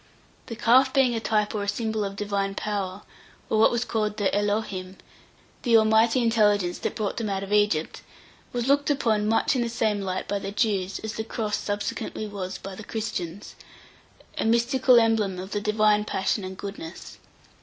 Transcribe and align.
The 0.47 0.55
calf 0.55 0.91
being 0.91 1.13
a 1.13 1.19
type 1.19 1.53
or 1.53 1.67
symbol 1.67 2.03
of 2.03 2.15
Divine 2.15 2.55
power, 2.55 3.03
or 3.51 3.59
what 3.59 3.69
was 3.69 3.85
called 3.85 4.17
the 4.17 4.35
Elohim, 4.35 4.97
the 5.61 5.77
Almighty 5.77 6.23
intelligence 6.23 6.79
that 6.79 6.95
brought 6.95 7.17
them 7.17 7.29
out 7.29 7.43
of 7.43 7.53
Egypt, 7.53 8.01
was 8.51 8.67
looked 8.67 8.89
upon 8.89 9.27
much 9.29 9.55
in 9.55 9.61
the 9.61 9.69
same 9.69 10.01
light 10.01 10.27
by 10.27 10.39
the 10.39 10.51
Jews, 10.51 10.97
as 11.03 11.13
the 11.13 11.23
cross 11.23 11.57
subsequently 11.57 12.25
was 12.25 12.57
by 12.57 12.73
the 12.73 12.83
Christians, 12.83 13.53
a 14.39 14.43
mystical 14.45 14.99
emblem 14.99 15.37
of 15.37 15.51
the 15.51 15.61
Divine 15.61 16.03
passion 16.03 16.43
and 16.43 16.57
goodness. 16.57 17.19